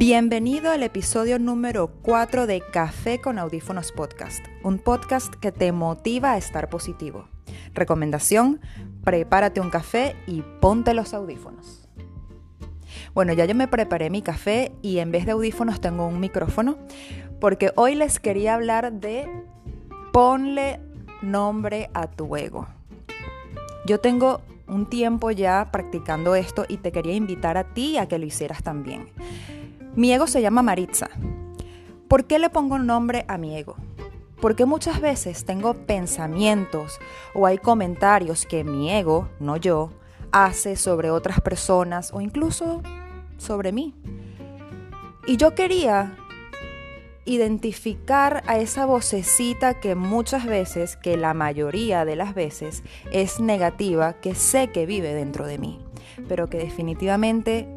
Bienvenido 0.00 0.70
al 0.70 0.84
episodio 0.84 1.40
número 1.40 1.88
4 2.02 2.46
de 2.46 2.60
Café 2.60 3.20
con 3.20 3.36
Audífonos 3.36 3.90
Podcast, 3.90 4.46
un 4.62 4.78
podcast 4.78 5.34
que 5.34 5.50
te 5.50 5.72
motiva 5.72 6.34
a 6.34 6.38
estar 6.38 6.70
positivo. 6.70 7.28
Recomendación, 7.74 8.60
prepárate 9.02 9.60
un 9.60 9.70
café 9.70 10.14
y 10.28 10.42
ponte 10.60 10.94
los 10.94 11.14
audífonos. 11.14 11.88
Bueno, 13.12 13.32
ya 13.32 13.44
yo 13.44 13.56
me 13.56 13.66
preparé 13.66 14.08
mi 14.08 14.22
café 14.22 14.70
y 14.82 14.98
en 14.98 15.10
vez 15.10 15.26
de 15.26 15.32
audífonos 15.32 15.80
tengo 15.80 16.06
un 16.06 16.20
micrófono 16.20 16.78
porque 17.40 17.72
hoy 17.74 17.96
les 17.96 18.20
quería 18.20 18.54
hablar 18.54 18.92
de 18.92 19.28
ponle 20.12 20.78
nombre 21.22 21.90
a 21.92 22.06
tu 22.06 22.36
ego. 22.36 22.68
Yo 23.84 23.98
tengo 23.98 24.42
un 24.68 24.88
tiempo 24.88 25.32
ya 25.32 25.70
practicando 25.72 26.36
esto 26.36 26.66
y 26.68 26.76
te 26.76 26.92
quería 26.92 27.14
invitar 27.14 27.56
a 27.56 27.74
ti 27.74 27.98
a 27.98 28.06
que 28.06 28.20
lo 28.20 28.26
hicieras 28.26 28.62
también. 28.62 29.08
Mi 29.94 30.12
ego 30.12 30.26
se 30.26 30.42
llama 30.42 30.62
Maritza. 30.62 31.10
¿Por 32.08 32.24
qué 32.24 32.38
le 32.38 32.50
pongo 32.50 32.78
nombre 32.78 33.24
a 33.28 33.36
mi 33.38 33.56
ego? 33.56 33.76
Porque 34.40 34.64
muchas 34.64 35.00
veces 35.00 35.44
tengo 35.44 35.74
pensamientos 35.74 36.98
o 37.34 37.46
hay 37.46 37.58
comentarios 37.58 38.46
que 38.46 38.64
mi 38.64 38.90
ego, 38.90 39.28
no 39.40 39.56
yo, 39.56 39.90
hace 40.32 40.76
sobre 40.76 41.10
otras 41.10 41.40
personas 41.40 42.12
o 42.12 42.20
incluso 42.20 42.82
sobre 43.36 43.72
mí. 43.72 43.94
Y 45.26 45.36
yo 45.36 45.54
quería 45.54 46.16
identificar 47.24 48.42
a 48.46 48.58
esa 48.58 48.86
vocecita 48.86 49.80
que 49.80 49.94
muchas 49.94 50.46
veces, 50.46 50.96
que 50.96 51.18
la 51.18 51.34
mayoría 51.34 52.06
de 52.06 52.16
las 52.16 52.34
veces 52.34 52.82
es 53.12 53.38
negativa, 53.38 54.14
que 54.14 54.34
sé 54.34 54.68
que 54.68 54.86
vive 54.86 55.12
dentro 55.12 55.46
de 55.46 55.58
mí, 55.58 55.78
pero 56.26 56.48
que 56.48 56.56
definitivamente 56.56 57.68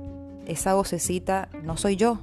esa 0.45 0.73
vocecita 0.73 1.50
no 1.64 1.78
soy 1.78 1.95
yo. 1.95 2.20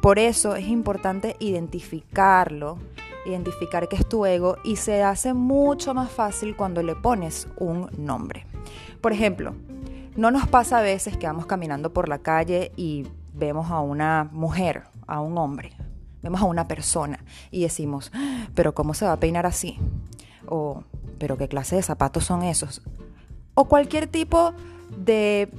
Por 0.00 0.18
eso 0.18 0.56
es 0.56 0.66
importante 0.68 1.36
identificarlo, 1.40 2.78
identificar 3.26 3.88
que 3.88 3.96
es 3.96 4.08
tu 4.08 4.24
ego 4.24 4.56
y 4.64 4.76
se 4.76 5.02
hace 5.02 5.34
mucho 5.34 5.92
más 5.92 6.10
fácil 6.10 6.56
cuando 6.56 6.82
le 6.82 6.94
pones 6.96 7.48
un 7.58 7.88
nombre. 7.98 8.46
Por 9.00 9.12
ejemplo, 9.12 9.54
no 10.16 10.30
nos 10.30 10.48
pasa 10.48 10.78
a 10.78 10.82
veces 10.82 11.16
que 11.16 11.26
vamos 11.26 11.46
caminando 11.46 11.92
por 11.92 12.08
la 12.08 12.18
calle 12.18 12.72
y 12.76 13.06
vemos 13.34 13.70
a 13.70 13.80
una 13.80 14.28
mujer, 14.32 14.84
a 15.06 15.20
un 15.20 15.38
hombre, 15.38 15.72
vemos 16.22 16.40
a 16.40 16.44
una 16.44 16.66
persona 16.66 17.24
y 17.50 17.62
decimos, 17.62 18.10
pero 18.54 18.74
¿cómo 18.74 18.94
se 18.94 19.04
va 19.04 19.12
a 19.12 19.20
peinar 19.20 19.46
así? 19.46 19.78
O, 20.46 20.84
pero 21.18 21.36
¿qué 21.36 21.48
clase 21.48 21.76
de 21.76 21.82
zapatos 21.82 22.24
son 22.24 22.42
esos? 22.42 22.82
O 23.54 23.66
cualquier 23.66 24.06
tipo 24.06 24.52
de 24.96 25.50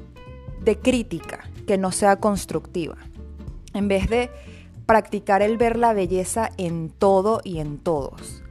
de 0.62 0.80
crítica 0.80 1.50
que 1.67 1.78
no 1.78 1.92
sea 1.92 2.17
constructiva. 2.17 2.98
En 3.73 3.88
vez 3.88 4.09
de 4.09 4.30
practicar 4.86 5.42
el 5.42 5.58
ver 5.58 5.78
la 5.78 5.94
belleza 5.94 6.50
en 6.58 6.90
todo 6.90 7.42
y 7.44 7.59
en 7.59 7.78
todos. 7.78 8.44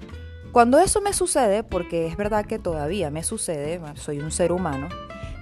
Cuando 0.52 0.78
eso 0.78 1.00
me 1.00 1.12
sucede, 1.12 1.62
porque 1.62 2.06
es 2.06 2.16
verdad 2.16 2.44
que 2.46 2.58
todavía 2.58 3.10
me 3.10 3.22
sucede, 3.22 3.80
soy 3.94 4.18
un 4.18 4.32
ser 4.32 4.50
humano, 4.50 4.88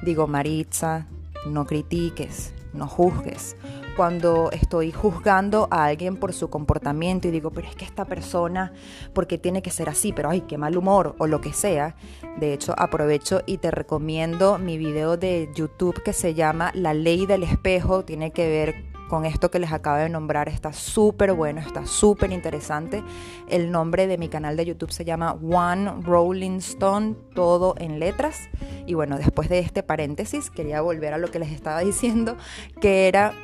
digo, 0.03 0.27
Maritza, 0.27 1.07
no 1.47 1.67
critiques, 1.67 2.53
no 2.75 2.87
juzgues. 2.87 3.57
Cuando 3.99 4.53
estoy 4.53 4.93
juzgando 4.93 5.67
a 5.73 5.87
alguien 5.87 6.19
por 6.19 6.33
su 6.33 6.49
comportamiento 6.49 7.27
y 7.27 7.33
digo, 7.33 7.51
pero 7.51 7.67
es 7.67 7.75
que 7.75 7.85
esta 7.85 8.05
persona, 8.05 8.73
porque 9.13 9.39
tiene 9.39 9.61
que 9.61 9.71
ser 9.71 9.89
así? 9.89 10.13
Pero 10.13 10.31
ay, 10.31 10.43
qué 10.43 10.57
mal 10.57 10.77
humor 10.77 11.17
o 11.19 11.27
lo 11.27 11.41
que 11.41 11.53
sea. 11.53 11.97
De 12.39 12.53
hecho, 12.53 12.77
aprovecho 12.79 13.43
y 13.45 13.59
te 13.59 13.73
recomiendo 13.73 14.57
mi 14.57 14.79
video 14.79 15.17
de 15.17 15.51
YouTube 15.53 16.01
que 16.05 16.13
se 16.13 16.35
llama 16.35 16.71
La 16.75 16.95
ley 16.95 17.27
del 17.27 17.43
espejo. 17.43 18.05
Tiene 18.05 18.31
que 18.31 18.49
ver 18.49 18.85
con 19.09 19.25
esto 19.25 19.51
que 19.51 19.59
les 19.59 19.73
acabo 19.73 19.97
de 19.97 20.09
nombrar. 20.09 20.49
Está 20.49 20.73
súper 20.73 21.33
bueno, 21.33 21.61
está 21.61 21.85
súper 21.85 22.31
interesante. 22.31 23.03
El 23.49 23.73
nombre 23.73 24.07
de 24.07 24.17
mi 24.17 24.29
canal 24.29 24.57
de 24.57 24.65
YouTube 24.65 24.93
se 24.93 25.05
llama 25.05 25.33
One 25.33 26.03
Rolling 26.05 26.59
Stone, 26.59 27.17
todo 27.35 27.75
en 27.79 27.99
letras. 27.99 28.49
Y 28.87 28.95
bueno, 28.95 29.19
después 29.19 29.49
de 29.49 29.59
este 29.59 29.83
paréntesis, 29.83 30.51
quería 30.51 30.83
volver 30.83 31.15
a 31.15 31.19
lo 31.19 31.33
que 31.33 31.41
les 31.41 31.51
estaba 31.51 31.81
diciendo, 31.89 32.37
que 32.81 33.09
era 33.09 33.35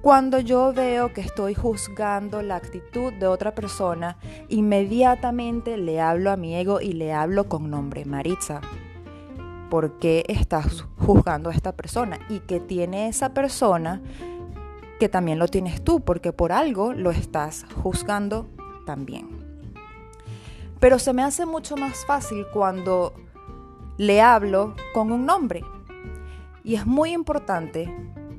cuando 0.00 0.38
yo 0.38 0.72
veo 0.72 1.12
que 1.12 1.20
estoy 1.20 1.54
juzgando 1.54 2.40
la 2.40 2.56
actitud 2.56 3.12
de 3.14 3.26
otra 3.26 3.54
persona, 3.54 4.16
inmediatamente 4.48 5.76
le 5.76 6.00
hablo 6.00 6.30
a 6.30 6.36
mi 6.36 6.54
ego 6.54 6.80
y 6.80 6.92
le 6.92 7.12
hablo 7.12 7.48
con 7.48 7.68
nombre, 7.68 8.04
Maritza. 8.04 8.60
¿Por 9.70 9.98
qué 9.98 10.24
estás 10.28 10.86
juzgando 10.98 11.50
a 11.50 11.52
esta 11.52 11.72
persona? 11.72 12.20
¿Y 12.28 12.40
qué 12.40 12.60
tiene 12.60 13.08
esa 13.08 13.34
persona 13.34 14.00
que 15.00 15.08
también 15.08 15.40
lo 15.40 15.48
tienes 15.48 15.82
tú? 15.82 16.00
Porque 16.00 16.32
por 16.32 16.52
algo 16.52 16.92
lo 16.92 17.10
estás 17.10 17.66
juzgando 17.82 18.46
también. 18.86 19.28
Pero 20.78 21.00
se 21.00 21.12
me 21.12 21.24
hace 21.24 21.44
mucho 21.44 21.76
más 21.76 22.06
fácil 22.06 22.46
cuando 22.52 23.14
le 23.96 24.20
hablo 24.20 24.74
con 24.94 25.10
un 25.10 25.26
nombre. 25.26 25.64
Y 26.62 26.76
es 26.76 26.86
muy 26.86 27.12
importante 27.12 27.92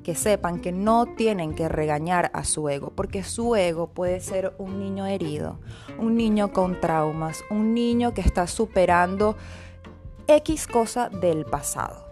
que 0.10 0.16
sepan 0.16 0.60
que 0.60 0.72
no 0.72 1.06
tienen 1.06 1.54
que 1.54 1.70
regañar 1.70 2.32
a 2.34 2.44
su 2.44 2.68
ego, 2.68 2.92
porque 2.96 3.22
su 3.22 3.56
ego 3.56 3.92
puede 3.92 4.22
ser 4.22 4.56
un 4.58 4.80
niño 4.80 5.06
herido, 5.06 5.60
un 6.00 6.16
niño 6.16 6.52
con 6.52 6.82
traumas, 6.82 7.44
un 7.52 7.76
niño 7.76 8.16
que 8.16 8.22
está 8.22 8.48
superando 8.48 9.38
X 10.26 10.66
cosa 10.66 11.10
del 11.10 11.46
pasado. 11.46 12.08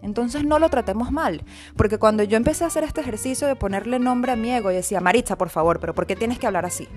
Entonces 0.00 0.46
no 0.46 0.58
lo 0.58 0.70
tratemos 0.70 1.12
mal, 1.12 1.44
porque 1.76 1.98
cuando 1.98 2.22
yo 2.22 2.38
empecé 2.38 2.64
a 2.64 2.68
hacer 2.68 2.84
este 2.84 3.02
ejercicio 3.02 3.46
de 3.46 3.54
ponerle 3.54 3.98
nombre 3.98 4.32
a 4.32 4.36
mi 4.36 4.50
ego, 4.50 4.70
y 4.70 4.76
decía, 4.76 5.02
Maritza, 5.02 5.36
por 5.36 5.50
favor, 5.50 5.78
pero 5.78 5.94
¿por 5.94 6.06
qué 6.06 6.16
tienes 6.16 6.38
que 6.38 6.46
hablar 6.46 6.64
así? 6.64 6.88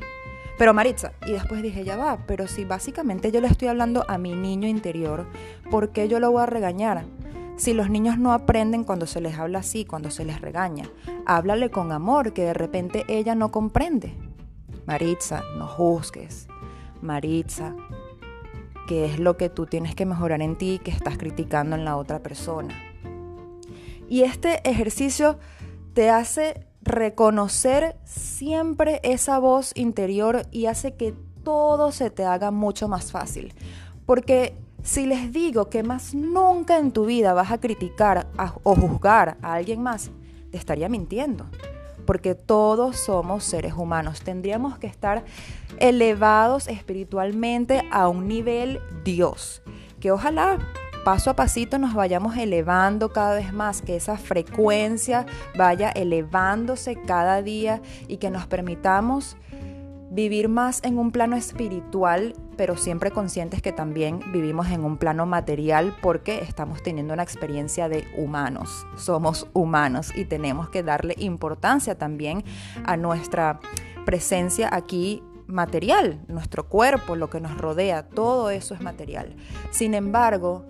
Pero 0.57 0.73
Maritza, 0.73 1.11
y 1.27 1.33
después 1.33 1.61
dije, 1.63 1.83
ya 1.83 1.97
va, 1.97 2.19
pero 2.25 2.47
si 2.47 2.63
básicamente 2.63 3.29
yo 3.29 3.41
le 3.41 3.47
estoy 3.47 3.67
hablando 3.67 4.05
a 4.07 4.17
mi 4.17 4.31
niño 4.35 4.69
interior, 4.69 5.27
¿por 5.69 5.89
qué 5.89 6.07
yo 6.07 6.21
lo 6.21 6.31
voy 6.31 6.44
a 6.44 6.45
regañar? 6.45 7.03
Si 7.57 7.73
los 7.73 7.89
niños 7.89 8.17
no 8.17 8.33
aprenden 8.33 8.83
cuando 8.83 9.05
se 9.05 9.21
les 9.21 9.38
habla 9.38 9.59
así, 9.59 9.85
cuando 9.85 10.11
se 10.11 10.25
les 10.25 10.41
regaña, 10.41 10.89
háblale 11.25 11.71
con 11.71 11.93
amor 11.93 12.33
que 12.33 12.43
de 12.43 12.53
repente 12.53 13.05
ella 13.07 13.33
no 13.33 13.49
comprende. 13.51 14.13
Maritza, 14.85 15.41
no 15.57 15.65
juzgues. 15.65 16.47
Maritza, 17.01 17.73
¿qué 18.88 19.05
es 19.05 19.19
lo 19.19 19.38
que 19.38 19.49
tú 19.49 19.67
tienes 19.67 19.95
que 19.95 20.05
mejorar 20.05 20.41
en 20.41 20.57
ti 20.57 20.81
que 20.83 20.91
estás 20.91 21.17
criticando 21.17 21.77
en 21.77 21.85
la 21.85 21.95
otra 21.95 22.19
persona? 22.19 22.75
Y 24.09 24.23
este 24.23 24.67
ejercicio 24.69 25.39
te 25.94 26.09
hace 26.09 26.67
reconocer 26.81 27.95
siempre 28.03 28.99
esa 29.03 29.39
voz 29.39 29.71
interior 29.75 30.41
y 30.51 30.65
hace 30.65 30.95
que 30.95 31.15
todo 31.44 31.94
se 31.94 32.09
te 32.09 32.25
haga 32.25 32.51
mucho 32.51 32.89
más 32.89 33.11
fácil. 33.11 33.53
Porque 34.05 34.57
si 34.85 35.07
les 35.07 35.34
digo 35.34 35.68
que 35.68 35.81
más 35.81 36.13
nunca 36.13 36.78
en 36.78 36.91
tu 36.91 37.06
vida 37.06 37.34
vas 37.34 37.51
a 37.51 37.57
criticar 37.57 38.28
o 38.62 38.75
juzgar 38.75 39.35
a 39.41 39.56
alguien 39.56 39.81
más, 39.81 40.12
te 40.51 40.57
estaría 40.57 40.88
mintiendo. 40.88 41.47
Porque 42.06 42.35
todos 42.35 42.97
somos 42.97 43.44
seres 43.44 43.74
humanos. 43.74 44.22
Tendríamos 44.22 44.78
que 44.78 44.85
estar 44.85 45.25
elevados 45.79 46.68
espiritualmente 46.68 47.81
a 47.91 48.07
un 48.07 48.28
nivel 48.28 48.79
Dios. 49.03 49.63
Que 50.00 50.12
ojalá 50.12 50.59
paso 51.03 51.31
a 51.31 51.35
pasito 51.35 51.79
nos 51.79 51.95
vayamos 51.95 52.38
elevando 52.38 53.12
cada 53.12 53.34
vez 53.34 53.51
más, 53.53 53.81
que 53.81 53.95
esa 53.95 54.18
frecuencia 54.19 55.25
vaya 55.57 55.90
elevándose 55.90 56.95
cada 56.95 57.41
día 57.41 57.81
y 58.07 58.18
que 58.18 58.29
nos 58.29 58.45
permitamos 58.45 59.35
vivir 60.09 60.49
más 60.49 60.81
en 60.83 60.97
un 60.97 61.11
plano 61.11 61.35
espiritual, 61.35 62.35
pero 62.57 62.77
siempre 62.77 63.11
conscientes 63.11 63.61
que 63.61 63.71
también 63.71 64.19
vivimos 64.31 64.67
en 64.69 64.83
un 64.83 64.97
plano 64.97 65.25
material 65.25 65.95
porque 66.01 66.39
estamos 66.39 66.83
teniendo 66.83 67.13
una 67.13 67.24
experiencia 67.24 67.89
de 67.89 68.06
humanos. 68.18 68.85
Somos 68.97 69.47
humanos 69.53 70.12
y 70.15 70.25
tenemos 70.25 70.69
que 70.69 70.83
darle 70.83 71.15
importancia 71.18 71.97
también 71.97 72.44
a 72.85 72.97
nuestra 72.97 73.59
presencia 74.06 74.69
aquí 74.71 75.24
material, 75.47 76.21
nuestro 76.27 76.68
cuerpo, 76.68 77.15
lo 77.15 77.30
que 77.30 77.39
nos 77.39 77.57
rodea, 77.57 78.03
todo 78.03 78.50
eso 78.50 78.74
es 78.74 78.81
material. 78.81 79.35
Sin 79.71 79.94
embargo, 79.94 80.65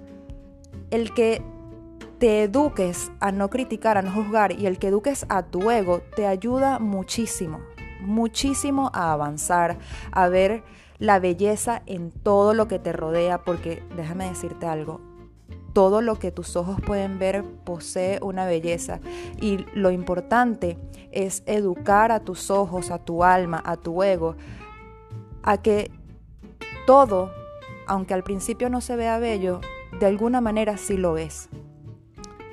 el 0.91 1.13
que 1.13 1.41
te 2.19 2.43
eduques 2.43 3.11
a 3.19 3.31
no 3.31 3.49
criticar, 3.49 3.97
a 3.97 4.01
no 4.01 4.11
juzgar 4.11 4.53
y 4.53 4.65
el 4.65 4.79
que 4.79 4.87
eduques 4.87 5.25
a 5.29 5.43
tu 5.43 5.69
ego 5.69 6.01
te 6.15 6.27
ayuda 6.27 6.79
muchísimo 6.79 7.59
muchísimo 8.05 8.91
a 8.93 9.11
avanzar, 9.11 9.77
a 10.11 10.29
ver 10.29 10.63
la 10.97 11.19
belleza 11.19 11.81
en 11.85 12.11
todo 12.11 12.53
lo 12.53 12.67
que 12.67 12.79
te 12.79 12.93
rodea, 12.93 13.43
porque 13.43 13.83
déjame 13.95 14.29
decirte 14.29 14.65
algo, 14.65 15.01
todo 15.73 16.01
lo 16.01 16.17
que 16.17 16.31
tus 16.31 16.55
ojos 16.55 16.79
pueden 16.79 17.19
ver 17.19 17.43
posee 17.65 18.19
una 18.21 18.45
belleza 18.45 19.01
y 19.41 19.65
lo 19.73 19.91
importante 19.91 20.77
es 21.11 21.43
educar 21.45 22.13
a 22.13 22.21
tus 22.21 22.49
ojos, 22.49 22.91
a 22.91 22.97
tu 22.99 23.25
alma, 23.25 23.61
a 23.65 23.75
tu 23.75 24.01
ego, 24.01 24.37
a 25.43 25.61
que 25.61 25.91
todo, 26.87 27.29
aunque 27.87 28.13
al 28.13 28.23
principio 28.23 28.69
no 28.69 28.79
se 28.79 28.95
vea 28.95 29.19
bello, 29.19 29.59
de 29.99 30.05
alguna 30.05 30.39
manera 30.39 30.77
sí 30.77 30.95
lo 30.95 31.17
es. 31.17 31.49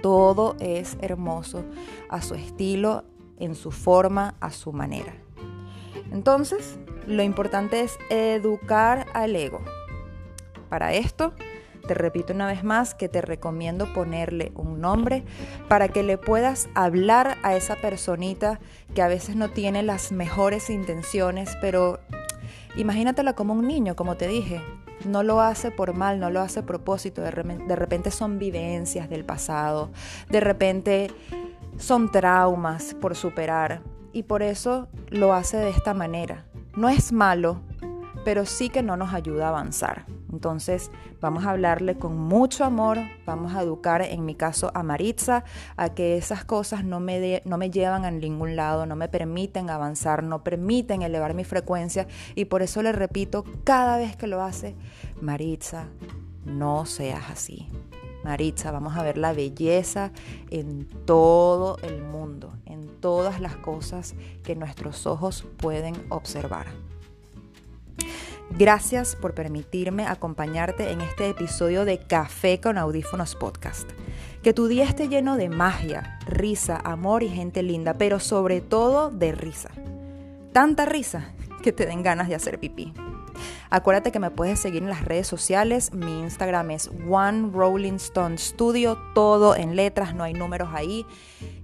Todo 0.03 0.57
es 0.59 0.97
hermoso 1.01 1.65
a 2.09 2.23
su 2.23 2.35
estilo, 2.35 3.05
en 3.45 3.55
su 3.55 3.71
forma, 3.71 4.35
a 4.41 4.51
su 4.51 4.73
manera. 4.73 5.15
Entonces, 6.13 6.79
lo 7.07 7.23
importante 7.23 7.81
es 7.81 7.99
educar 8.11 9.07
al 9.15 9.35
ego. 9.35 9.61
Para 10.69 10.93
esto, 10.93 11.35
te 11.87 11.95
repito 11.95 12.33
una 12.33 12.47
vez 12.47 12.63
más 12.63 12.95
que 12.95 13.09
te 13.09 13.21
recomiendo 13.21 13.93
ponerle 13.93 14.53
un 14.55 14.81
nombre 14.81 15.25
para 15.69 15.89
que 15.89 16.03
le 16.03 16.17
puedas 16.17 16.69
hablar 16.75 17.37
a 17.43 17.57
esa 17.57 17.77
personita 17.77 18.61
que 18.95 19.03
a 19.03 19.09
veces 19.09 19.37
no 19.37 19.51
tiene 19.51 19.83
las 19.83 20.13
mejores 20.13 20.71
intenciones, 20.71 21.57
pero 21.61 21.99
imagínatela 22.77 23.35
como 23.35 23.55
un 23.55 23.67
niño, 23.67 23.97
como 23.97 24.17
te 24.17 24.29
dije. 24.29 24.61
No 25.05 25.25
lo 25.25 25.41
hace 25.41 25.73
por 25.73 25.95
mal, 25.95 26.21
no 26.21 26.31
lo 26.31 26.41
hace 26.41 26.61
a 26.61 26.67
propósito. 26.67 27.23
De, 27.23 27.33
de 27.33 27.77
repente 27.77 28.13
son 28.13 28.39
vivencias 28.39 29.11
del 29.11 29.25
pasado, 29.25 29.91
de 30.31 30.39
repente 30.39 31.11
son 31.79 32.11
traumas 32.11 32.95
por 32.95 33.15
superar 33.17 33.83
y 34.13 34.25
por 34.25 34.43
eso 34.43 34.89
lo 35.09 35.33
hace 35.35 35.57
de 35.57 35.71
esta 35.71 35.95
manera. 35.95 36.45
No 36.77 36.89
es 36.89 37.13
malo, 37.13 37.61
pero 38.25 38.47
sí 38.47 38.69
que 38.69 38.83
no 38.83 38.97
nos 38.97 39.13
ayuda 39.13 39.47
a 39.47 39.49
avanzar. 39.51 40.07
Entonces 40.33 40.91
vamos 41.21 41.45
a 41.45 41.51
hablarle 41.51 41.99
con 41.99 42.17
mucho 42.17 42.65
amor, 42.65 42.99
vamos 43.27 43.55
a 43.55 43.63
educar, 43.63 44.01
en 44.01 44.25
mi 44.25 44.35
caso, 44.35 44.71
a 44.75 44.83
Maritza, 44.83 45.45
a 45.77 45.91
que 45.91 46.17
esas 46.17 46.45
cosas 46.45 46.85
no 46.85 47.01
me, 47.01 47.43
no 47.45 47.59
me 47.59 47.71
llevan 47.71 48.07
a 48.07 48.11
ningún 48.11 48.57
lado, 48.57 48.87
no 48.87 48.97
me 48.97 49.09
permiten 49.09 49.69
avanzar, 49.69 50.23
no 50.23 50.43
permiten 50.43 51.03
elevar 51.03 51.35
mi 51.35 51.45
frecuencia 51.45 52.07
y 52.35 52.47
por 52.47 52.63
eso 52.63 52.83
le 52.83 52.93
repito 52.93 53.45
cada 53.65 53.99
vez 53.99 54.17
que 54.17 54.27
lo 54.27 54.43
hace, 54.43 54.75
Maritza, 55.21 55.89
no 56.47 56.87
seas 56.87 57.31
así. 57.31 57.69
Maritza, 58.25 58.71
vamos 58.71 58.97
a 58.97 59.03
ver 59.03 59.19
la 59.19 59.33
belleza 59.33 60.13
en 60.51 60.89
todo 61.05 61.79
el 61.83 62.03
mundo, 62.03 62.53
en 62.67 62.89
todas 63.01 63.41
las 63.41 63.57
cosas 63.57 64.15
que 64.43 64.55
nuestros 64.55 65.07
ojos 65.07 65.45
pueden 65.59 65.95
observar. 66.09 66.67
Gracias 68.59 69.17
por 69.17 69.35
permitirme 69.35 70.07
acompañarte 70.07 70.91
en 70.91 71.01
este 71.01 71.31
episodio 71.31 71.85
de 71.85 71.99
Café 71.99 72.61
con 72.61 72.77
Audífonos 72.77 73.35
Podcast. 73.35 73.91
Que 74.43 74.53
tu 74.53 74.67
día 74.67 74.85
esté 74.85 75.09
lleno 75.09 75.37
de 75.37 75.49
magia, 75.49 76.19
risa, 76.27 76.81
amor 76.85 77.23
y 77.23 77.29
gente 77.29 77.63
linda, 77.63 77.95
pero 77.95 78.21
sobre 78.21 78.61
todo 78.61 79.11
de 79.11 79.33
risa. 79.33 79.71
Tanta 80.53 80.85
risa 80.85 81.33
que 81.63 81.73
te 81.73 81.87
den 81.87 82.03
ganas 82.03 82.29
de 82.29 82.35
hacer 82.35 82.59
pipí. 82.59 82.93
Acuérdate 83.73 84.13
que 84.13 84.19
me 84.19 84.31
puedes 84.31 84.61
seguir 84.61 84.83
en 84.83 84.91
las 84.91 85.03
redes 85.03 85.27
sociales. 85.27 85.95
Mi 85.95 86.21
Instagram 86.21 86.73
es 86.73 86.91
One 87.09 87.49
Rolling 87.55 87.95
Stone 87.95 88.37
Studio, 88.37 88.99
todo 89.15 89.57
en 89.57 89.77
letras, 89.77 90.15
no 90.15 90.25
hay 90.25 90.35
números 90.35 90.69
ahí. 90.75 91.07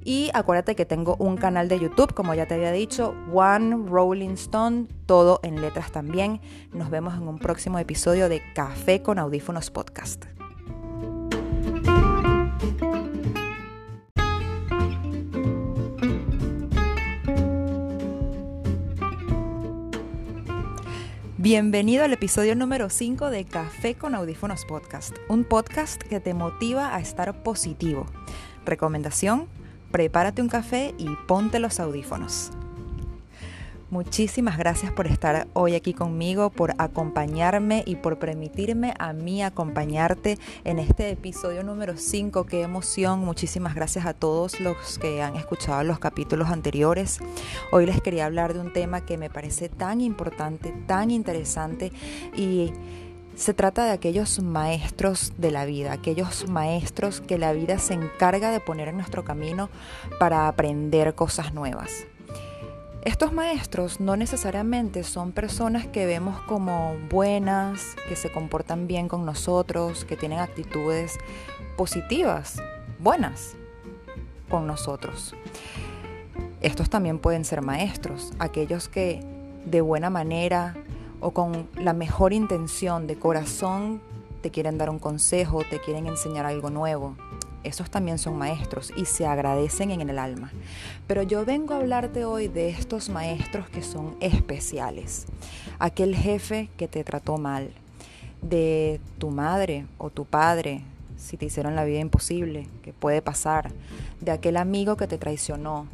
Y 0.04 0.30
acuérdate 0.32 0.74
que 0.74 0.86
tengo 0.86 1.16
un 1.18 1.36
canal 1.36 1.68
de 1.68 1.78
YouTube, 1.78 2.14
como 2.14 2.32
ya 2.32 2.46
te 2.46 2.54
había 2.54 2.72
dicho, 2.72 3.14
One 3.30 3.90
Rolling 3.90 4.30
Stone, 4.30 4.86
todo 5.04 5.38
en 5.42 5.60
letras 5.60 5.92
también. 5.92 6.40
Nos 6.72 6.88
vemos 6.88 7.12
en 7.12 7.28
un 7.28 7.38
próximo 7.38 7.78
episodio 7.78 8.30
de 8.30 8.40
Café 8.54 9.02
con 9.02 9.18
Audífonos 9.18 9.70
Podcast. 9.70 10.37
Bienvenido 21.40 22.02
al 22.02 22.12
episodio 22.12 22.56
número 22.56 22.90
5 22.90 23.30
de 23.30 23.44
Café 23.44 23.94
con 23.94 24.16
Audífonos 24.16 24.64
Podcast, 24.64 25.14
un 25.28 25.44
podcast 25.44 26.02
que 26.02 26.18
te 26.18 26.34
motiva 26.34 26.96
a 26.96 26.98
estar 26.98 27.44
positivo. 27.44 28.06
Recomendación, 28.66 29.46
prepárate 29.92 30.42
un 30.42 30.48
café 30.48 30.96
y 30.98 31.06
ponte 31.28 31.60
los 31.60 31.78
audífonos. 31.78 32.50
Muchísimas 33.90 34.58
gracias 34.58 34.92
por 34.92 35.06
estar 35.06 35.48
hoy 35.54 35.74
aquí 35.74 35.94
conmigo, 35.94 36.50
por 36.50 36.74
acompañarme 36.76 37.84
y 37.86 37.96
por 37.96 38.18
permitirme 38.18 38.92
a 38.98 39.14
mí 39.14 39.42
acompañarte 39.42 40.38
en 40.64 40.78
este 40.78 41.08
episodio 41.08 41.64
número 41.64 41.96
5. 41.96 42.44
Qué 42.44 42.60
emoción. 42.60 43.20
Muchísimas 43.20 43.74
gracias 43.74 44.04
a 44.04 44.12
todos 44.12 44.60
los 44.60 44.98
que 44.98 45.22
han 45.22 45.36
escuchado 45.36 45.84
los 45.84 45.98
capítulos 45.98 46.50
anteriores. 46.50 47.18
Hoy 47.72 47.86
les 47.86 48.02
quería 48.02 48.26
hablar 48.26 48.52
de 48.52 48.60
un 48.60 48.74
tema 48.74 49.06
que 49.06 49.16
me 49.16 49.30
parece 49.30 49.70
tan 49.70 50.02
importante, 50.02 50.74
tan 50.86 51.10
interesante 51.10 51.90
y 52.36 52.74
se 53.36 53.54
trata 53.54 53.86
de 53.86 53.92
aquellos 53.92 54.42
maestros 54.42 55.32
de 55.38 55.50
la 55.50 55.64
vida, 55.64 55.92
aquellos 55.92 56.46
maestros 56.46 57.22
que 57.22 57.38
la 57.38 57.54
vida 57.54 57.78
se 57.78 57.94
encarga 57.94 58.50
de 58.50 58.60
poner 58.60 58.88
en 58.88 58.98
nuestro 58.98 59.24
camino 59.24 59.70
para 60.18 60.46
aprender 60.46 61.14
cosas 61.14 61.54
nuevas. 61.54 62.06
Estos 63.08 63.32
maestros 63.32 64.00
no 64.00 64.16
necesariamente 64.16 65.02
son 65.02 65.32
personas 65.32 65.86
que 65.86 66.04
vemos 66.04 66.42
como 66.42 66.94
buenas, 67.08 67.96
que 68.06 68.16
se 68.16 68.30
comportan 68.30 68.86
bien 68.86 69.08
con 69.08 69.24
nosotros, 69.24 70.04
que 70.04 70.14
tienen 70.14 70.40
actitudes 70.40 71.16
positivas, 71.78 72.60
buenas 72.98 73.56
con 74.50 74.66
nosotros. 74.66 75.34
Estos 76.60 76.90
también 76.90 77.18
pueden 77.18 77.46
ser 77.46 77.62
maestros, 77.62 78.34
aquellos 78.38 78.90
que 78.90 79.24
de 79.64 79.80
buena 79.80 80.10
manera 80.10 80.76
o 81.20 81.30
con 81.30 81.66
la 81.76 81.94
mejor 81.94 82.34
intención 82.34 83.06
de 83.06 83.18
corazón 83.18 84.02
te 84.42 84.50
quieren 84.50 84.76
dar 84.76 84.90
un 84.90 84.98
consejo, 84.98 85.62
te 85.64 85.80
quieren 85.80 86.06
enseñar 86.08 86.44
algo 86.44 86.68
nuevo 86.68 87.16
esos 87.68 87.90
también 87.90 88.18
son 88.18 88.36
maestros 88.36 88.92
y 88.96 89.04
se 89.04 89.26
agradecen 89.26 89.90
en 89.90 90.08
el 90.08 90.18
alma. 90.18 90.50
Pero 91.06 91.22
yo 91.22 91.44
vengo 91.44 91.74
a 91.74 91.78
hablarte 91.78 92.24
hoy 92.24 92.48
de 92.48 92.70
estos 92.70 93.08
maestros 93.08 93.68
que 93.68 93.82
son 93.82 94.16
especiales. 94.20 95.26
Aquel 95.78 96.16
jefe 96.16 96.70
que 96.76 96.88
te 96.88 97.04
trató 97.04 97.38
mal, 97.38 97.70
de 98.42 99.00
tu 99.18 99.30
madre 99.30 99.86
o 99.98 100.10
tu 100.10 100.24
padre, 100.24 100.82
si 101.16 101.36
te 101.36 101.46
hicieron 101.46 101.74
la 101.74 101.84
vida 101.84 101.98
imposible, 101.98 102.68
que 102.82 102.92
puede 102.92 103.22
pasar, 103.22 103.70
de 104.20 104.30
aquel 104.30 104.56
amigo 104.56 104.96
que 104.96 105.06
te 105.06 105.18
traicionó, 105.18 105.86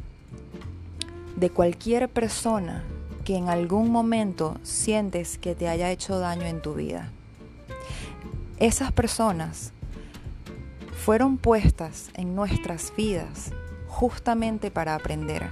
de 1.35 1.49
cualquier 1.49 2.09
persona 2.09 2.83
que 3.23 3.35
en 3.35 3.49
algún 3.49 3.89
momento 3.91 4.57
sientes 4.63 5.37
que 5.37 5.55
te 5.55 5.67
haya 5.67 5.91
hecho 5.91 6.19
daño 6.19 6.43
en 6.43 6.61
tu 6.61 6.75
vida. 6.75 7.11
Esas 8.59 8.91
personas 8.91 9.73
fueron 10.95 11.37
puestas 11.37 12.09
en 12.15 12.35
nuestras 12.35 12.93
vidas 12.95 13.51
justamente 13.87 14.71
para 14.71 14.95
aprender. 14.95 15.49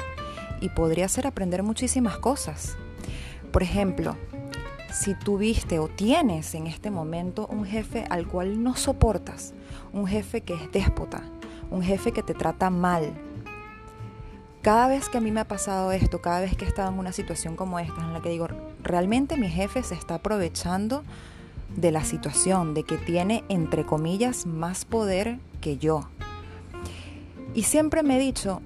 Y 0.62 0.70
podría 0.70 1.08
ser 1.10 1.28
aprender 1.28 1.62
muchísimas 1.62 2.18
cosas. 2.18 2.78
Por 3.52 3.62
ejemplo, 3.62 4.18
si 4.92 5.14
tuviste 5.16 5.80
o 5.80 5.90
tienes 5.90 6.56
en 6.56 6.68
este 6.68 6.90
momento 6.90 7.48
un 7.48 7.66
jefe 7.66 8.06
al 8.10 8.28
cual 8.28 8.64
no 8.64 8.76
soportas, 8.76 9.54
un 9.92 10.08
jefe 10.08 10.42
que 10.42 10.54
es 10.54 10.72
déspota, 10.72 11.24
un 11.70 11.84
jefe 11.84 12.12
que 12.12 12.24
te 12.24 12.34
trata 12.34 12.70
mal. 12.70 13.14
Cada 14.62 14.88
vez 14.88 15.10
que 15.10 15.18
a 15.18 15.22
mí 15.22 15.32
me 15.32 15.42
ha 15.42 15.48
pasado 15.48 15.92
esto, 15.92 16.22
cada 16.22 16.40
vez 16.40 16.56
que 16.56 16.64
he 16.64 16.68
estado 16.68 16.90
en 16.92 17.00
una 17.00 17.12
situación 17.12 17.56
como 17.56 17.80
esta, 17.80 18.02
en 18.02 18.14
la 18.14 18.22
que 18.22 18.30
digo, 18.30 18.48
realmente 18.82 19.36
mi 19.36 19.50
jefe 19.50 19.84
se 19.84 19.96
está 19.96 20.16
aprovechando 20.16 21.04
de 21.76 21.92
la 21.92 22.04
situación, 22.04 22.74
de 22.74 22.84
que 22.84 22.98
tiene, 22.98 23.44
entre 23.50 23.86
comillas, 23.86 24.46
más 24.46 24.86
poder 24.86 25.40
que 25.62 25.78
yo. 25.78 26.08
Y 27.54 27.64
siempre 27.64 28.04
me 28.04 28.18
he 28.18 28.20
dicho, 28.20 28.62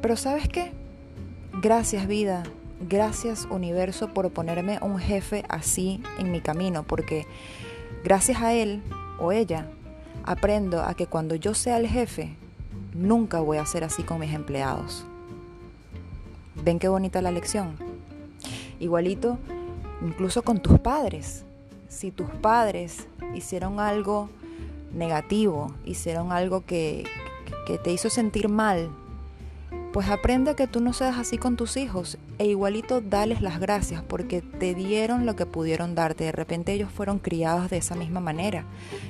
pero 0.00 0.16
¿sabes 0.16 0.48
qué? 0.48 0.72
Gracias 1.60 2.06
vida, 2.06 2.42
gracias 2.88 3.46
universo 3.50 4.12
por 4.12 4.30
ponerme 4.30 4.78
un 4.82 4.98
jefe 4.98 5.44
así 5.48 6.02
en 6.18 6.32
mi 6.32 6.40
camino, 6.40 6.82
porque 6.82 7.26
gracias 8.04 8.40
a 8.40 8.52
él 8.52 8.82
o 9.18 9.32
ella 9.32 9.66
aprendo 10.24 10.82
a 10.82 10.94
que 10.94 11.06
cuando 11.06 11.34
yo 11.34 11.54
sea 11.54 11.76
el 11.78 11.86
jefe, 11.86 12.36
nunca 12.94 13.40
voy 13.40 13.58
a 13.58 13.66
ser 13.66 13.84
así 13.84 14.02
con 14.02 14.20
mis 14.20 14.32
empleados. 14.32 15.04
¿Ven 16.64 16.78
qué 16.78 16.88
bonita 16.88 17.22
la 17.22 17.30
lección? 17.30 17.76
Igualito, 18.78 19.38
incluso 20.04 20.42
con 20.42 20.60
tus 20.60 20.78
padres 20.80 21.44
si 21.92 22.10
tus 22.10 22.30
padres 22.30 23.06
hicieron 23.34 23.78
algo 23.78 24.30
negativo, 24.94 25.74
hicieron 25.84 26.32
algo 26.32 26.64
que, 26.64 27.04
te 27.84 27.92
hizo 27.92 28.10
sentir 28.10 28.48
mal, 28.48 28.90
pues 29.92 30.08
aprende 30.08 30.54
que 30.54 30.66
tú 30.66 30.80
no 30.80 30.92
seas 30.94 31.18
así 31.18 31.38
con 31.38 31.56
tus 31.56 31.76
hijos 31.76 32.18
e 32.38 32.46
igualito 32.46 33.00
dales 33.00 33.40
las 33.40 33.60
gracias 33.60 34.02
porque 34.02 34.40
te 34.40 34.74
dieron 34.74 35.26
lo 35.26 35.36
que 35.36 35.46
pudieron 35.46 35.94
darte. 35.94 36.24
De 36.24 36.32
repente 36.32 36.72
ellos 36.72 36.90
fueron 36.90 37.18
criados 37.18 37.70
de 37.70 37.76
esa 37.76 37.94
misma 37.94 38.20
manera 38.20 38.64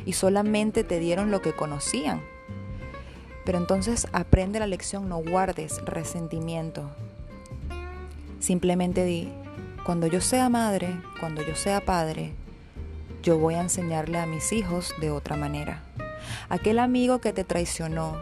y 0.04 0.12
solamente 0.12 0.84
te 0.84 0.98
dieron 0.98 1.30
lo 1.30 1.40
que 1.40 1.52
conocían. 1.52 2.20
Pero 3.44 3.58
entonces 3.58 4.06
aprende 4.12 4.58
la 4.58 4.66
lección, 4.66 5.08
no 5.08 5.18
guardes 5.18 5.84
resentimiento. 5.84 6.90
Simplemente 8.40 9.04
di, 9.04 9.28
cuando 9.84 10.08
yo 10.08 10.20
sea 10.20 10.48
madre, 10.48 11.00
cuando 11.20 11.42
yo 11.42 11.54
sea 11.56 11.80
padre, 11.80 12.34
yo 13.23 13.38
voy 13.38 13.55
a 13.55 13.61
enseñarle 13.61 14.19
a 14.19 14.26
mis 14.26 14.52
hijos 14.52 14.93
de 15.00 15.11
otra 15.11 15.37
manera. 15.37 15.81
Aquel 16.49 16.81
amigo 16.81 17.21
que 17.21 17.33
te 17.33 17.45
traicionó, 17.45 18.17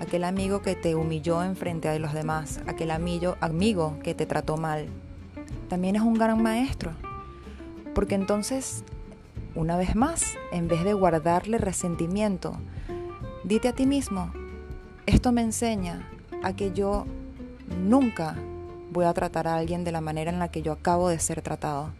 aquel 0.00 0.24
amigo 0.24 0.62
que 0.62 0.74
te 0.74 0.96
humilló 0.96 1.44
en 1.44 1.54
frente 1.54 1.88
a 1.88 1.98
los 1.98 2.12
demás, 2.12 2.60
aquel 2.66 2.90
amigo, 2.90 3.36
amigo 3.40 3.98
que 4.02 4.14
te 4.14 4.26
trató 4.26 4.56
mal, 4.56 4.88
también 5.68 5.94
es 5.94 6.02
un 6.02 6.14
gran 6.14 6.42
maestro. 6.42 6.90
Porque 7.94 8.16
entonces, 8.16 8.82
una 9.54 9.76
vez 9.76 9.94
más, 9.94 10.34
en 10.50 10.66
vez 10.66 10.82
de 10.82 10.92
guardarle 10.92 11.58
resentimiento, 11.58 12.56
dite 13.44 13.68
a 13.68 13.74
ti 13.74 13.86
mismo, 13.86 14.32
esto 15.06 15.30
me 15.30 15.42
enseña 15.42 16.08
a 16.42 16.54
que 16.54 16.72
yo 16.72 17.06
nunca 17.80 18.34
voy 18.90 19.04
a 19.04 19.14
tratar 19.14 19.46
a 19.46 19.54
alguien 19.54 19.84
de 19.84 19.92
la 19.92 20.00
manera 20.00 20.32
en 20.32 20.40
la 20.40 20.50
que 20.50 20.62
yo 20.62 20.72
acabo 20.72 21.08
de 21.08 21.20
ser 21.20 21.42
tratado, 21.42 21.90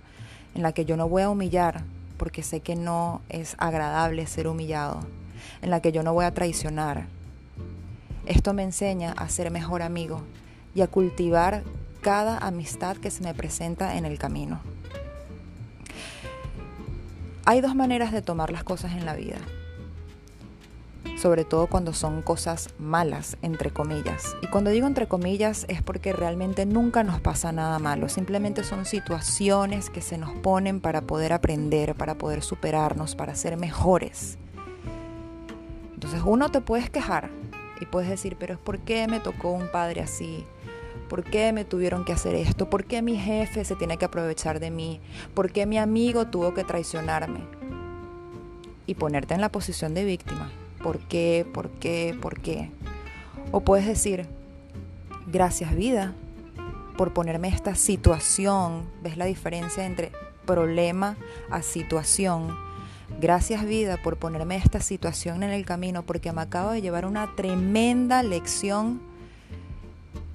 en 0.56 0.62
la 0.62 0.72
que 0.72 0.84
yo 0.84 0.96
no 0.96 1.08
voy 1.08 1.22
a 1.22 1.30
humillar 1.30 1.84
porque 2.22 2.44
sé 2.44 2.60
que 2.60 2.76
no 2.76 3.20
es 3.28 3.56
agradable 3.58 4.28
ser 4.28 4.46
humillado, 4.46 5.00
en 5.60 5.70
la 5.70 5.80
que 5.80 5.90
yo 5.90 6.04
no 6.04 6.12
voy 6.12 6.24
a 6.24 6.32
traicionar. 6.32 7.08
Esto 8.26 8.54
me 8.54 8.62
enseña 8.62 9.10
a 9.10 9.28
ser 9.28 9.50
mejor 9.50 9.82
amigo 9.82 10.22
y 10.72 10.82
a 10.82 10.86
cultivar 10.86 11.64
cada 12.00 12.38
amistad 12.38 12.96
que 12.96 13.10
se 13.10 13.24
me 13.24 13.34
presenta 13.34 13.96
en 13.96 14.04
el 14.04 14.20
camino. 14.20 14.60
Hay 17.44 17.60
dos 17.60 17.74
maneras 17.74 18.12
de 18.12 18.22
tomar 18.22 18.52
las 18.52 18.62
cosas 18.62 18.92
en 18.92 19.04
la 19.04 19.16
vida 19.16 19.38
sobre 21.22 21.44
todo 21.44 21.68
cuando 21.68 21.92
son 21.92 22.20
cosas 22.20 22.70
malas, 22.80 23.36
entre 23.42 23.70
comillas. 23.70 24.36
Y 24.42 24.48
cuando 24.48 24.70
digo 24.70 24.88
entre 24.88 25.06
comillas 25.06 25.66
es 25.68 25.80
porque 25.80 26.12
realmente 26.12 26.66
nunca 26.66 27.04
nos 27.04 27.20
pasa 27.20 27.52
nada 27.52 27.78
malo, 27.78 28.08
simplemente 28.08 28.64
son 28.64 28.84
situaciones 28.84 29.88
que 29.88 30.00
se 30.00 30.18
nos 30.18 30.32
ponen 30.32 30.80
para 30.80 31.02
poder 31.02 31.32
aprender, 31.32 31.94
para 31.94 32.18
poder 32.18 32.42
superarnos, 32.42 33.14
para 33.14 33.36
ser 33.36 33.56
mejores. 33.56 34.36
Entonces 35.94 36.22
uno 36.26 36.50
te 36.50 36.60
puedes 36.60 36.90
quejar 36.90 37.30
y 37.80 37.86
puedes 37.86 38.10
decir, 38.10 38.36
pero 38.36 38.58
por 38.58 38.80
qué 38.80 39.06
me 39.06 39.20
tocó 39.20 39.52
un 39.52 39.70
padre 39.70 40.00
así, 40.00 40.44
¿Por 41.08 41.24
qué 41.24 41.52
me 41.52 41.66
tuvieron 41.66 42.06
que 42.06 42.14
hacer 42.14 42.34
esto? 42.34 42.70
¿Por 42.70 42.86
qué 42.86 43.02
mi 43.02 43.18
jefe 43.18 43.66
se 43.66 43.76
tiene 43.76 43.98
que 43.98 44.06
aprovechar 44.06 44.60
de 44.60 44.70
mí? 44.70 44.98
¿Por 45.34 45.52
qué 45.52 45.66
mi 45.66 45.76
amigo 45.76 46.28
tuvo 46.28 46.54
que 46.54 46.64
traicionarme? 46.64 47.40
Y 48.86 48.94
ponerte 48.94 49.34
en 49.34 49.42
la 49.42 49.52
posición 49.52 49.92
de 49.92 50.06
víctima. 50.06 50.50
¿Por 50.82 50.98
qué? 50.98 51.46
¿Por 51.52 51.70
qué? 51.70 52.16
¿Por 52.20 52.40
qué? 52.40 52.70
O 53.50 53.60
puedes 53.60 53.86
decir, 53.86 54.26
gracias 55.26 55.74
vida 55.74 56.12
por 56.96 57.12
ponerme 57.12 57.48
esta 57.48 57.74
situación. 57.74 58.84
¿Ves 59.02 59.16
la 59.16 59.24
diferencia 59.24 59.86
entre 59.86 60.12
problema 60.44 61.16
a 61.50 61.62
situación? 61.62 62.56
Gracias 63.20 63.64
vida 63.64 63.98
por 64.02 64.16
ponerme 64.16 64.56
esta 64.56 64.80
situación 64.80 65.42
en 65.42 65.50
el 65.50 65.64
camino 65.64 66.02
porque 66.02 66.32
me 66.32 66.40
acabo 66.40 66.70
de 66.70 66.82
llevar 66.82 67.06
una 67.06 67.36
tremenda 67.36 68.22
lección 68.22 69.00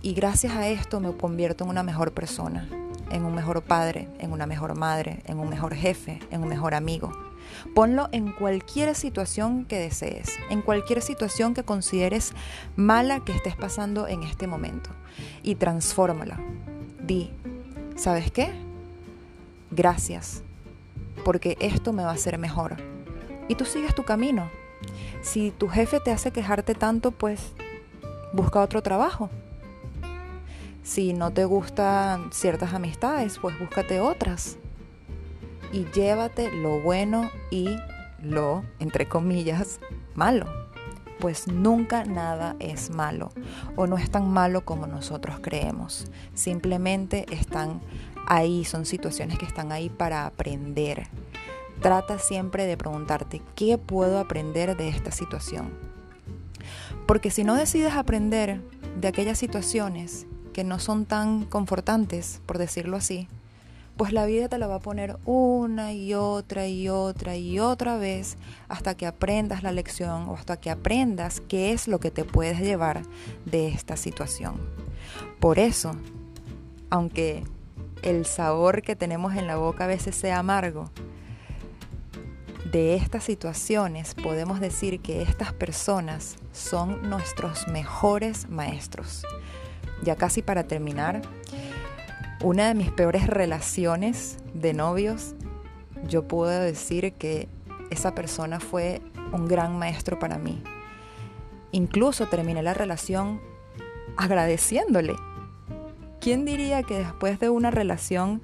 y 0.01 0.13
gracias 0.13 0.54
a 0.54 0.68
esto 0.70 1.00
me 1.00 1.12
convierto 1.12 1.63
en 1.63 1.72
una 1.72 1.84
mejor 1.84 2.13
persona, 2.13 2.70
en 3.12 3.25
un 3.25 3.36
mejor 3.36 3.63
padre, 3.63 4.08
en 4.20 4.32
una 4.32 4.46
mejor 4.46 4.75
madre, 4.75 5.22
en 5.25 5.39
un 5.39 5.50
mejor 5.50 5.74
jefe, 5.74 6.20
en 6.32 6.44
un 6.44 6.50
mejor 6.50 6.75
amigo. 6.75 7.26
Ponlo 7.74 8.10
en 8.12 8.32
cualquier 8.32 8.96
situación 8.96 9.66
que 9.66 9.77
desees, 9.77 10.38
en 10.50 10.62
cualquier 10.62 11.01
situación 11.01 11.54
que 11.54 11.63
consideres 11.63 12.34
mala 12.75 13.24
que 13.24 13.34
estés 13.34 13.56
pasando 13.56 14.08
en 14.08 14.24
este 14.24 14.48
momento 14.48 14.89
y 15.44 15.56
transfórmala. 15.56 16.39
Di, 17.01 17.32
¿sabes 17.96 18.32
qué? 18.32 18.51
Gracias, 19.72 20.44
porque 21.24 21.58
esto 21.60 21.94
me 21.94 22.04
va 22.04 22.12
a 22.12 22.16
hacer 22.16 22.38
mejor. 22.38 22.77
Y 23.48 23.56
tú 23.56 23.66
sigues 23.66 23.96
tu 23.96 24.04
camino. 24.04 24.50
Si 25.22 25.51
tu 25.51 25.68
jefe 25.68 26.00
te 26.00 26.12
hace 26.12 26.32
quejarte 26.32 26.75
tanto, 26.75 27.12
pues 27.12 27.54
busca 28.34 28.62
otro 28.62 28.82
trabajo. 28.82 29.30
Si 30.84 31.13
no 31.13 31.32
te 31.32 31.46
gustan 31.46 32.32
ciertas 32.32 32.74
amistades, 32.74 33.39
pues 33.42 33.60
búscate 33.60 34.00
otras 34.00 34.58
y 35.71 35.86
llévate 35.93 36.51
lo 36.51 36.79
bueno 36.81 37.29
y 37.51 37.77
lo, 38.21 38.63
entre 38.79 39.07
comillas, 39.07 39.79
malo. 40.15 40.45
Pues 41.19 41.47
nunca 41.47 42.05
nada 42.05 42.55
es 42.59 42.91
malo 42.91 43.31
o 43.75 43.88
no 43.88 43.97
es 43.97 44.12
tan 44.12 44.29
malo 44.29 44.65
como 44.65 44.86
nosotros 44.86 45.39
creemos. 45.41 46.12
Simplemente 46.36 47.25
están 47.31 47.81
ahí, 48.27 48.65
son 48.65 48.86
situaciones 48.86 49.39
que 49.39 49.45
están 49.45 49.71
ahí 49.71 49.89
para 49.89 50.25
aprender. 50.27 51.07
Trata 51.81 52.19
siempre 52.19 52.65
de 52.65 52.77
preguntarte, 52.77 53.41
¿qué 53.55 53.77
puedo 53.77 54.19
aprender 54.19 54.77
de 54.77 54.89
esta 54.89 55.12
situación? 55.12 55.71
Porque 57.05 57.31
si 57.31 57.43
no 57.43 57.55
decides 57.55 57.93
aprender 57.93 58.62
de 59.00 59.07
aquellas 59.07 59.38
situaciones 59.38 60.27
que 60.53 60.63
no 60.63 60.79
son 60.79 61.05
tan 61.05 61.45
confortantes, 61.45 62.41
por 62.45 62.57
decirlo 62.57 62.97
así, 62.97 63.27
pues 63.98 64.13
la 64.13 64.25
vida 64.25 64.48
te 64.48 64.58
la 64.58 64.68
va 64.68 64.75
a 64.75 64.80
poner 64.80 65.18
una 65.25 65.92
y 65.92 66.13
otra 66.13 66.68
y 66.68 66.88
otra 66.88 67.36
y 67.36 67.60
otra 67.60 67.98
vez 67.98 68.38
hasta 68.68 68.96
que 68.96 69.08
aprendas 69.08 69.63
la 69.63 69.72
lección 69.72 70.30
o 70.30 70.36
hasta 70.36 70.58
que 70.58 70.70
aprendas 70.70 71.42
qué 71.42 71.74
es 71.74 71.88
lo 71.88 72.00
que 72.00 72.12
te 72.12 72.24
puedes 72.24 72.60
llevar 72.60 73.01
de 73.46 73.68
esta 73.70 73.98
situación. 73.98 74.56
Por 75.39 75.58
eso, 75.60 75.92
aunque 76.89 77.44
el 78.04 78.25
sabor 78.25 78.84
que 78.84 78.96
tenemos 78.96 79.36
en 79.36 79.48
la 79.48 79.56
boca 79.56 79.86
a 79.86 79.88
veces 79.88 80.16
sea 80.16 80.39
amargo, 80.39 80.92
de 82.72 82.96
estas 82.96 83.24
situaciones 83.24 84.13
podemos 84.13 84.60
decir 84.60 85.00
que 85.00 85.22
estas 85.22 85.54
personas 85.54 86.36
son 86.51 87.10
nuestros 87.10 87.68
mejores 87.68 88.50
maestros. 88.50 89.24
Ya 90.04 90.16
casi 90.16 90.42
para 90.42 90.68
terminar, 90.68 91.22
una 92.44 92.67
de 92.67 92.75
mis 92.75 92.91
peores 92.91 93.25
relaciones 93.27 94.38
de 94.53 94.74
novios, 94.74 95.34
yo 96.08 96.27
puedo 96.27 96.51
decir 96.60 97.13
que 97.13 97.50
esa 97.89 98.13
persona 98.13 98.60
fue 98.60 99.01
un 99.32 99.48
gran 99.48 99.77
maestro 99.77 100.20
para 100.20 100.38
mí. 100.38 100.62
Incluso 101.72 102.27
terminé 102.27 102.62
la 102.62 102.74
relación 102.74 103.41
agradeciéndole. 104.17 105.15
¿Quién 106.20 106.46
diría 106.46 106.84
que 106.84 107.00
después 107.00 107.39
de 107.39 107.50
una 107.50 107.72
relación, 107.72 108.41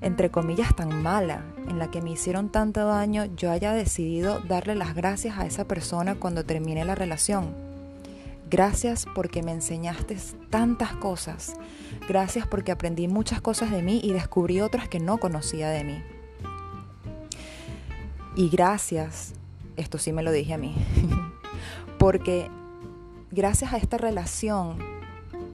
entre 0.00 0.30
comillas, 0.30 0.74
tan 0.74 1.02
mala, 1.02 1.44
en 1.68 1.78
la 1.78 1.90
que 1.90 2.00
me 2.00 2.10
hicieron 2.10 2.48
tanto 2.48 2.86
daño, 2.86 3.26
yo 3.36 3.50
haya 3.50 3.72
decidido 3.72 4.40
darle 4.40 4.74
las 4.74 4.94
gracias 4.94 5.38
a 5.38 5.46
esa 5.46 5.66
persona 5.66 6.14
cuando 6.14 6.44
terminé 6.44 6.84
la 6.84 6.94
relación? 6.94 7.69
Gracias 8.50 9.06
porque 9.14 9.44
me 9.44 9.52
enseñaste 9.52 10.16
tantas 10.50 10.96
cosas. 10.96 11.54
Gracias 12.08 12.48
porque 12.48 12.72
aprendí 12.72 13.06
muchas 13.06 13.40
cosas 13.40 13.70
de 13.70 13.80
mí 13.80 14.00
y 14.02 14.12
descubrí 14.12 14.60
otras 14.60 14.88
que 14.88 14.98
no 14.98 15.18
conocía 15.18 15.68
de 15.68 15.84
mí. 15.84 16.02
Y 18.34 18.48
gracias, 18.48 19.34
esto 19.76 19.98
sí 19.98 20.12
me 20.12 20.24
lo 20.24 20.32
dije 20.32 20.54
a 20.54 20.58
mí, 20.58 20.74
porque 21.98 22.50
gracias 23.30 23.72
a 23.72 23.76
esta 23.76 23.98
relación 23.98 24.78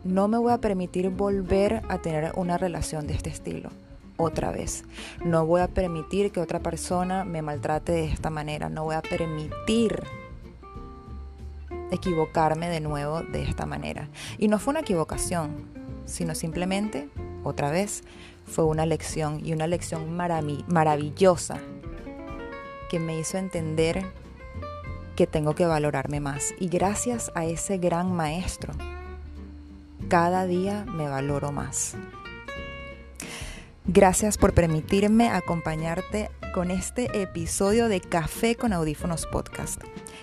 no 0.04 0.26
me 0.28 0.38
voy 0.38 0.52
a 0.52 0.58
permitir 0.58 1.10
volver 1.10 1.82
a 1.90 1.98
tener 1.98 2.32
una 2.36 2.56
relación 2.56 3.06
de 3.06 3.12
este 3.12 3.28
estilo 3.28 3.70
otra 4.16 4.52
vez. 4.52 4.84
No 5.22 5.44
voy 5.44 5.60
a 5.60 5.68
permitir 5.68 6.32
que 6.32 6.40
otra 6.40 6.60
persona 6.60 7.24
me 7.24 7.42
maltrate 7.42 7.92
de 7.92 8.04
esta 8.06 8.30
manera. 8.30 8.70
No 8.70 8.84
voy 8.84 8.94
a 8.94 9.02
permitir 9.02 10.02
equivocarme 11.90 12.68
de 12.68 12.80
nuevo 12.80 13.22
de 13.22 13.42
esta 13.42 13.66
manera. 13.66 14.08
Y 14.38 14.48
no 14.48 14.58
fue 14.58 14.72
una 14.72 14.80
equivocación, 14.80 15.64
sino 16.04 16.34
simplemente, 16.34 17.08
otra 17.44 17.70
vez, 17.70 18.02
fue 18.46 18.64
una 18.64 18.86
lección 18.86 19.44
y 19.44 19.52
una 19.52 19.66
lección 19.66 20.16
maravillosa 20.16 21.58
que 22.88 23.00
me 23.00 23.18
hizo 23.18 23.38
entender 23.38 24.04
que 25.16 25.26
tengo 25.26 25.54
que 25.54 25.66
valorarme 25.66 26.20
más. 26.20 26.54
Y 26.60 26.68
gracias 26.68 27.32
a 27.34 27.44
ese 27.44 27.78
gran 27.78 28.12
maestro, 28.12 28.74
cada 30.08 30.46
día 30.46 30.84
me 30.84 31.08
valoro 31.08 31.50
más. 31.50 31.96
Gracias 33.88 34.36
por 34.36 34.52
permitirme 34.52 35.28
acompañarte 35.28 36.28
con 36.52 36.72
este 36.72 37.22
episodio 37.22 37.88
de 37.88 38.00
Café 38.00 38.56
con 38.56 38.72
Audífonos 38.72 39.26
Podcast. 39.26 39.80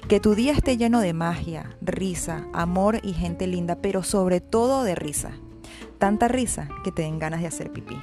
Que 0.09 0.19
tu 0.19 0.35
día 0.35 0.51
esté 0.51 0.75
lleno 0.75 0.99
de 0.99 1.13
magia, 1.13 1.77
risa, 1.81 2.45
amor 2.51 2.99
y 3.03 3.13
gente 3.13 3.47
linda, 3.47 3.77
pero 3.77 4.03
sobre 4.03 4.41
todo 4.41 4.83
de 4.83 4.95
risa. 4.95 5.31
Tanta 5.97 6.27
risa 6.27 6.67
que 6.83 6.91
te 6.91 7.03
den 7.03 7.19
ganas 7.19 7.39
de 7.39 7.47
hacer 7.47 7.71
pipí. 7.71 7.97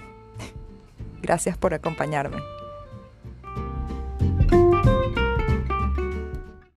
Gracias 1.23 1.59
por 1.59 1.75
acompañarme. 1.75 2.39